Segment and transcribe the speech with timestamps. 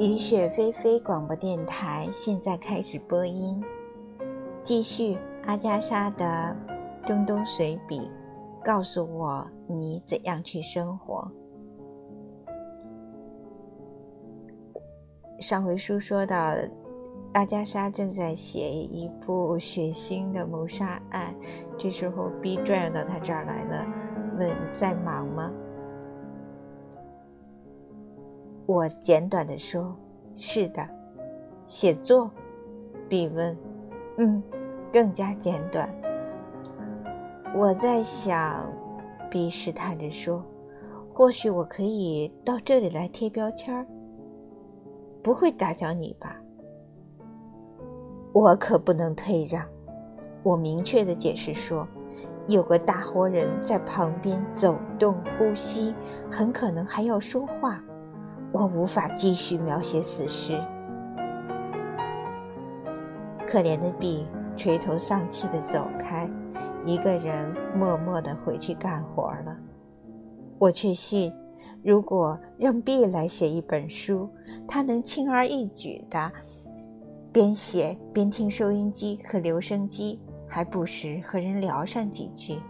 [0.00, 3.62] 雨雪霏霏广播电台现在开始播音，
[4.64, 6.56] 继续阿加莎的
[7.06, 8.00] 《东东随笔》，
[8.64, 11.30] 告诉我你怎样去生活。
[15.38, 16.56] 上回书说到，
[17.34, 21.32] 阿加莎正在写一部血腥的谋杀案，
[21.78, 23.86] 这时候 B 转到他这儿来了，
[24.38, 25.52] 问在忙吗？
[28.66, 29.94] 我简短的说
[30.36, 30.88] ：“是的，
[31.66, 32.30] 写作。”
[33.08, 33.56] 比问
[34.16, 34.42] ：“嗯，
[34.92, 35.88] 更加简短。”
[37.54, 38.72] 我在想，
[39.30, 40.42] 比试探着说
[41.12, 43.86] ：“或许我可以到这里来贴标签儿，
[45.22, 46.40] 不会打搅你吧？”
[48.32, 49.64] 我可不能退让，
[50.42, 51.86] 我明确的解释说
[52.48, 55.94] ：“有个大活人在旁边走动、呼吸，
[56.30, 57.80] 很可能还要说话。”
[58.54, 60.56] 我无法继续描写死尸。
[63.44, 66.30] 可怜的 B 垂头丧气地走开，
[66.86, 69.56] 一个人默默地回去干活了。
[70.56, 71.32] 我确信，
[71.82, 74.30] 如果让 B 来写一本书，
[74.68, 76.30] 他能轻而易举地
[77.32, 82.60] 边写边听收音机和留声机，还不时和人聊上几句。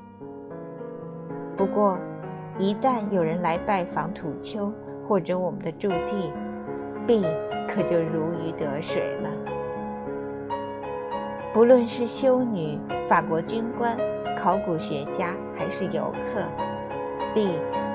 [1.59, 1.99] 不过，
[2.59, 4.73] 一旦有人来拜访土丘，
[5.07, 6.33] 或者我们的驻地
[7.07, 7.25] ，B
[7.69, 9.31] 可就如鱼得水了。
[11.53, 13.97] 不论是修女、法国军官、
[14.37, 16.43] 考古学家，还是游客
[17.33, 17.49] ，B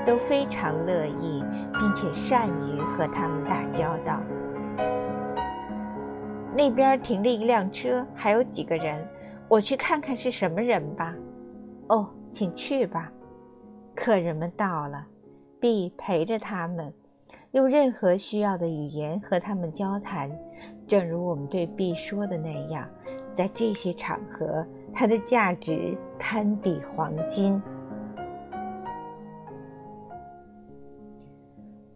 [0.06, 1.44] 都非常乐意，
[1.74, 4.22] 并且善于和他们打交道。
[6.56, 9.06] 那边停着一辆车，还有几个人，
[9.48, 11.14] 我去看看是什么人吧。
[11.88, 13.12] 哦，请去吧。
[13.96, 15.06] 客人们到了
[15.60, 16.94] ，B 陪着他们。
[17.52, 20.30] 用任何需要的语言和他们交谈，
[20.86, 22.88] 正如我们对 B 说的那样，
[23.28, 27.60] 在这些场合，它的价值堪比黄金。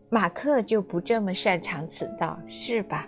[0.09, 3.07] 马克就不这么擅长此道，是吧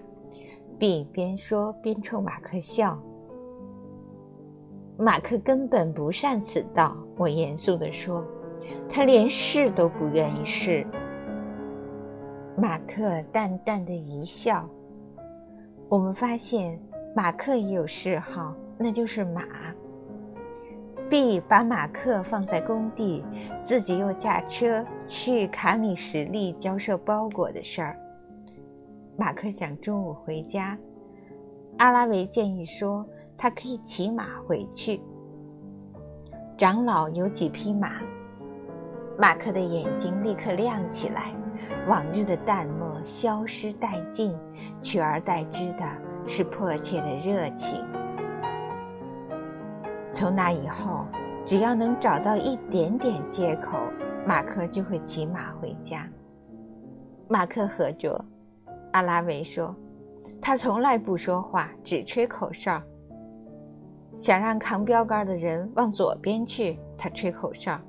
[0.78, 3.02] ？B 边说边冲马克笑。
[4.98, 8.24] 马克根本不善此道，我严肃地说，
[8.90, 10.86] 他连试都不愿意试。
[12.58, 14.68] 马克淡淡的一笑。
[15.90, 16.80] 我们发现
[17.16, 19.44] 马克也有嗜好，那就是马。
[21.08, 23.24] B 把马克放在工地，
[23.62, 27.96] 自己又驾车去卡米什利交涉包裹的事儿。
[29.16, 30.76] 马克想中午回家，
[31.78, 33.06] 阿拉维建议说
[33.38, 35.00] 他可以骑马回去。
[36.58, 38.02] 长老有几匹马，
[39.18, 41.32] 马克的眼睛立刻亮起来。
[41.88, 44.36] 往日的淡漠消失殆尽，
[44.82, 45.86] 取而代之的
[46.28, 47.84] 是迫切的热情。
[50.14, 51.06] 从那以后，
[51.46, 53.78] 只要能找到一点点借口，
[54.26, 56.08] 马克就会骑马回家。
[57.28, 58.24] 马克合着，
[58.92, 59.76] 阿拉维说
[60.42, 62.82] ：“他从来不说话，只吹口哨。
[64.14, 67.80] 想让扛标杆的人往左边去，他吹口哨；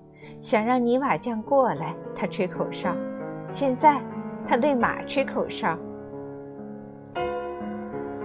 [0.40, 2.94] 想让泥瓦匠过来，他吹口哨。”
[3.50, 4.00] 现在，
[4.46, 5.78] 他对马吹口哨。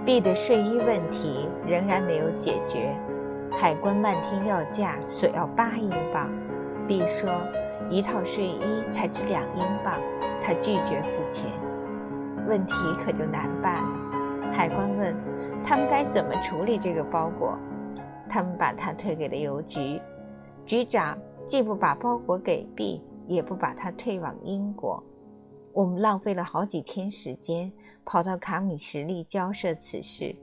[0.04, 2.92] B 的睡衣问题仍然没有解决，
[3.52, 6.28] 海关漫天要价，索要八英镑。
[6.88, 7.30] B 说，
[7.88, 9.94] 一套睡衣才值两英镑，
[10.42, 11.48] 他拒绝付钱。
[12.48, 12.74] 问题
[13.04, 14.50] 可就难办了。
[14.52, 15.14] 海关问，
[15.64, 17.56] 他们该怎么处理这个包裹？
[18.28, 20.00] 他们把它退给了邮局，
[20.66, 21.16] 局长
[21.46, 25.02] 既不把包裹给 B，也不把它退往英国。
[25.72, 27.72] 我们浪费了好几天时间，
[28.04, 30.34] 跑到卡米什利交涉此事，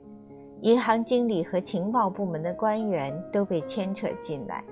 [0.60, 4.64] 银行经理和情报部门的官员都被牵扯进来。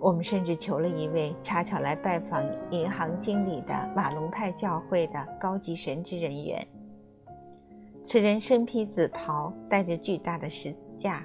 [0.00, 6.66] 我们甚至求了一位恰巧来拜访银行经理的马龙派教会的高级神职人员。
[8.02, 11.24] 此人身披紫袍，戴着巨大的十字架，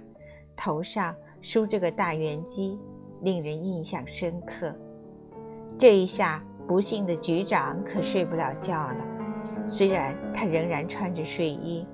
[0.55, 2.77] 头上梳着个大圆髻，
[3.21, 4.73] 令人印象深刻。
[5.77, 6.43] 这一下。
[6.67, 8.97] 不幸的局长可睡不了觉了，
[9.65, 11.87] 虽然他仍然穿着睡衣。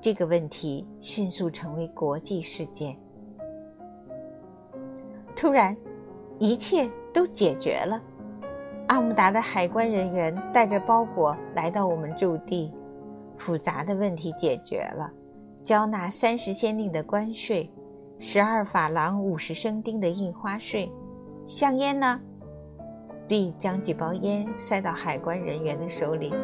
[0.00, 2.96] 这个问题迅速成为国际事件。
[5.36, 5.76] 突然，
[6.40, 8.02] 一切都解决了。
[8.88, 12.72] 阿姆达的海关人员带着包裹来到我们驻地，
[13.36, 15.08] 复杂的问题解决了：
[15.62, 17.70] 交纳三十先令的关税，
[18.20, 20.90] 十二法郎五十生丁的印花税，
[21.46, 22.20] 香烟呢
[23.28, 26.34] ？B 将几包烟塞到海关人员的手里，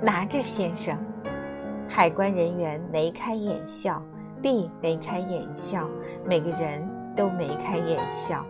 [0.00, 0.96] 拿着，先生。
[1.88, 4.00] 海关人员眉开眼笑
[4.40, 5.88] ，B 眉开眼笑，
[6.24, 8.46] 每个人都眉开眼笑。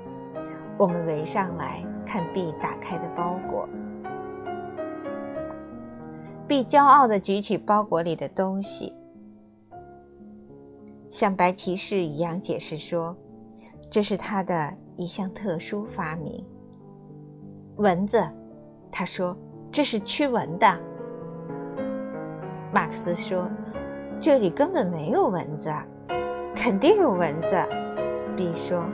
[0.76, 3.66] 我们围上来看 B 打开的包裹。
[6.46, 8.94] B 骄傲地举起包裹里的东西，
[11.16, 13.16] 像白骑士一样解释说
[13.90, 16.44] ：“这是他的一项特殊发明——
[17.80, 18.22] 蚊子。”
[18.92, 19.34] 他说
[19.72, 20.66] ：“这是驱蚊的。”
[22.70, 23.50] 马克思说
[24.20, 25.74] ：“这里根本没有蚊子，
[26.54, 27.56] 肯定有蚊子。
[28.36, 28.84] ”B 说：“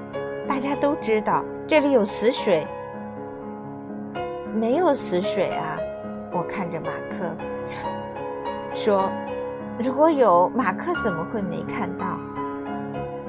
[0.47, 2.65] 大家都知道这里有死水，
[4.55, 5.77] 没有死水啊。”
[6.33, 7.37] 我看着马克
[8.71, 9.11] 说
[9.81, 12.19] ：“如果有，马克怎么会没看到？”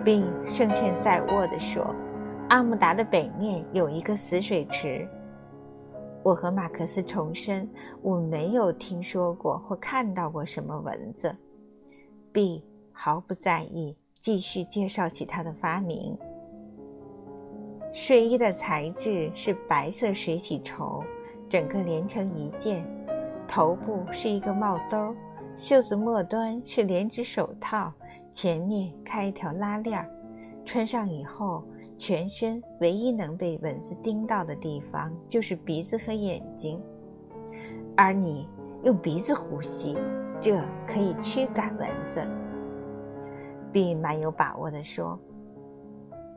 [0.03, 1.95] 并胜券在握地说
[2.49, 5.07] ：“阿姆达的北面有一个死水池。”
[6.23, 7.69] 我和马克思重申，
[8.01, 11.35] 我没有听说过或看到过什么蚊子。
[12.31, 16.17] B 毫不在意，继续介绍起他的发明：
[17.93, 21.03] 睡衣的材质是白色水洗绸。
[21.49, 22.83] 整个连成一件，
[23.47, 25.15] 头部是一个帽兜儿，
[25.55, 27.91] 袖子末端是连指手套，
[28.31, 30.09] 前面开一条拉链儿。
[30.65, 31.63] 穿上以后，
[31.97, 36.81] 全身唯一能被蚊子叮到的地方就是鼻子和眼睛，
[37.95, 38.47] 而你
[38.83, 39.97] 用鼻子呼吸，
[40.41, 42.25] 这可以驱赶蚊子。
[43.71, 45.19] 并蛮有把握地说。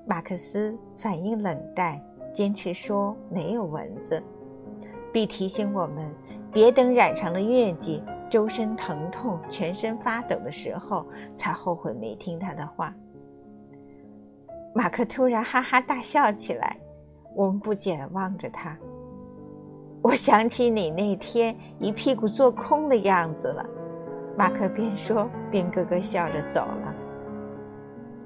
[0.07, 2.01] 马克思反应冷淡，
[2.33, 4.23] 坚持说没有蚊子。
[5.13, 6.15] 并提醒我们，
[6.53, 8.03] 别等染上了疟疾，
[8.37, 12.93] 周身疼痛、全身发抖的时候，才后悔没听他的话。
[14.75, 16.77] 马克突然哈哈大笑起来，
[17.35, 18.77] 我们不解地望着他。
[20.03, 23.65] 我想起你那天一屁股坐空的样子了。
[24.37, 26.95] 马克边说边咯咯笑着走了。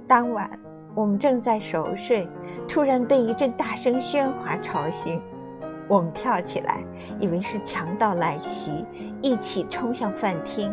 [0.08, 0.50] 当晚，
[0.92, 2.28] 我们正在熟睡，
[2.66, 5.22] 突然被一阵大声喧哗吵醒。
[5.90, 6.84] 我们跳起来，
[7.19, 8.87] 以为是强盗来袭，
[9.20, 10.72] 一起冲向饭厅。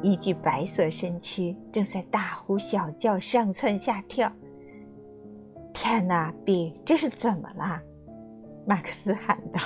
[0.00, 4.32] 一具白色身躯正在大呼小叫，上蹿下跳。
[5.74, 7.78] 天哪，B，这是怎么了？
[8.66, 9.60] 马克思喊道。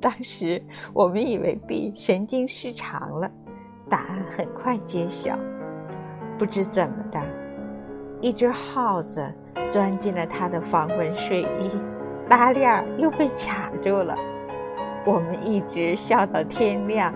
[0.00, 0.60] 当时
[0.92, 3.30] 我们以为 B 神经失常了。
[3.88, 5.38] 答案很快揭晓。
[6.36, 7.22] 不知怎么的，
[8.20, 9.32] 一只耗子
[9.70, 11.70] 钻进了他的防蚊睡衣。
[12.30, 14.16] 拉链又被卡住了，
[15.04, 17.12] 我们一直笑到天亮，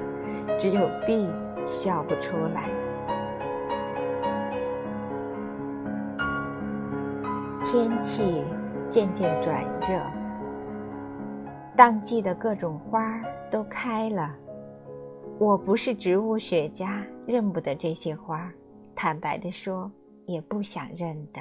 [0.58, 1.31] 只有 B
[1.69, 2.69] 笑不出来。
[7.64, 8.43] 天气
[8.90, 10.02] 渐渐转热，
[11.76, 13.00] 当季的各种花
[13.49, 14.37] 都开了。
[15.38, 18.50] 我不是植物学家，认不得这些花，
[18.96, 19.88] 坦白地说，
[20.26, 21.40] 也不想认的。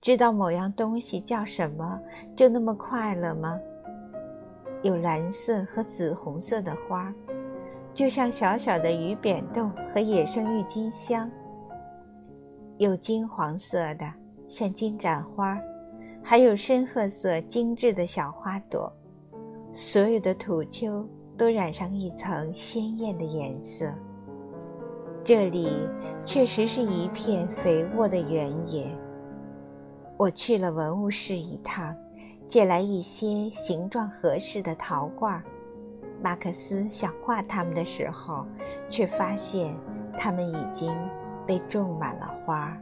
[0.00, 2.00] 知道某样东西叫什么，
[2.34, 3.60] 就那么快乐吗？
[4.82, 7.12] 有蓝色和紫红色的花，
[7.92, 11.28] 就像小小的鱼扁豆和野生郁金香；
[12.78, 14.10] 有金黄色的，
[14.48, 15.60] 像金盏花，
[16.22, 18.90] 还有深褐色精致的小花朵。
[19.70, 21.06] 所有的土丘
[21.36, 23.92] 都染上一层鲜艳的颜色。
[25.22, 25.86] 这里
[26.24, 28.90] 确实是一片肥沃的原野。
[30.20, 31.96] 我去了文物室一趟，
[32.46, 35.42] 借来一些形状合适的陶罐。
[36.22, 38.44] 马克思想画它们的时候，
[38.90, 39.74] 却发现
[40.18, 40.94] 它们已经
[41.46, 42.76] 被种满了花。